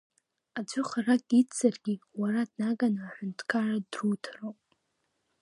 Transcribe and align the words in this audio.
Аӡәы 0.57 0.81
харак 0.89 1.27
идзаргьы, 1.39 1.95
уара 2.19 2.41
днаганы 2.51 3.01
аҳәынҭқараа 3.05 3.79
друҭароуп… 3.91 4.59